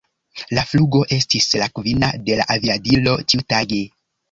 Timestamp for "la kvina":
1.65-2.11